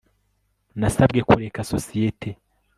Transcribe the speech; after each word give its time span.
Nasabwe 0.79 1.19
kureka 1.27 1.59
sosiyete 1.71 2.29